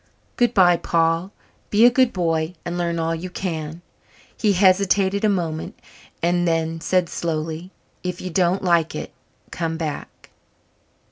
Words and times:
"Good 0.35 0.55
bye, 0.55 0.77
Paul. 0.77 1.31
Be 1.69 1.85
a 1.85 1.91
good 1.91 2.11
boy 2.11 2.55
and 2.65 2.75
learn 2.75 2.97
all 2.97 3.13
you 3.13 3.29
can." 3.29 3.83
He 4.35 4.53
hesitated 4.53 5.23
a 5.23 5.29
moment 5.29 5.77
and 6.23 6.47
then 6.47 6.81
said 6.81 7.07
slowly, 7.07 7.69
"If 8.01 8.19
you 8.19 8.31
don't 8.31 8.63
like 8.63 8.95
it, 8.95 9.13
come 9.51 9.77
back." 9.77 10.31